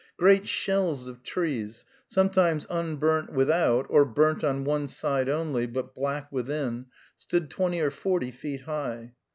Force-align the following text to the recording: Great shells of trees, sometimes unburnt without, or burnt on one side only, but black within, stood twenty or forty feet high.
Great 0.17 0.47
shells 0.47 1.07
of 1.07 1.21
trees, 1.21 1.85
sometimes 2.07 2.65
unburnt 2.71 3.31
without, 3.31 3.85
or 3.87 4.03
burnt 4.03 4.43
on 4.43 4.63
one 4.63 4.87
side 4.87 5.29
only, 5.29 5.67
but 5.67 5.93
black 5.93 6.31
within, 6.31 6.87
stood 7.19 7.51
twenty 7.51 7.79
or 7.79 7.91
forty 7.91 8.31
feet 8.31 8.61
high. 8.61 9.13